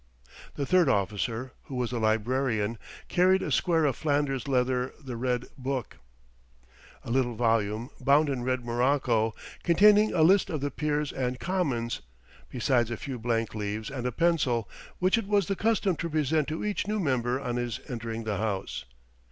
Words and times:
The 0.55 0.65
third 0.65 0.89
officer, 0.89 1.53
who 1.65 1.75
was 1.75 1.91
the 1.91 1.99
librarian, 1.99 2.79
carried 3.07 3.43
on 3.43 3.49
a 3.49 3.51
square 3.51 3.85
of 3.85 3.95
Flanders 3.95 4.47
leather 4.47 4.95
the 4.99 5.15
red 5.15 5.45
book, 5.59 5.97
a 7.05 7.11
little 7.11 7.35
volume, 7.35 7.91
bound 7.99 8.27
in 8.27 8.41
red 8.43 8.65
morocco, 8.65 9.35
containing 9.61 10.11
a 10.11 10.23
list 10.23 10.49
of 10.49 10.59
the 10.59 10.71
peers 10.71 11.13
and 11.13 11.39
commons, 11.39 12.01
besides 12.49 12.89
a 12.89 12.97
few 12.97 13.19
blank 13.19 13.53
leaves 13.53 13.91
and 13.91 14.07
a 14.07 14.11
pencil, 14.11 14.67
which 14.97 15.19
it 15.19 15.27
was 15.27 15.45
the 15.45 15.55
custom 15.55 15.95
to 15.97 16.09
present 16.09 16.47
to 16.47 16.65
each 16.65 16.87
new 16.87 16.99
member 16.99 17.39
on 17.39 17.57
his 17.57 17.79
entering 17.87 18.23
the 18.23 18.37
House. 18.37 18.85